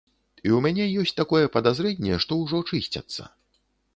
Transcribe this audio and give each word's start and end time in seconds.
І 0.45 0.49
ў 0.55 0.59
мяне 0.65 0.85
ёсць 1.01 1.13
такое 1.19 1.51
падазрэнне, 1.57 2.17
што 2.25 2.37
ўжо 2.43 2.63
чысцяцца. 2.71 3.29